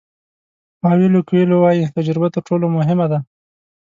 [0.81, 3.19] پاویلو کویلو وایي تجربه تر ټولو مهمه ده.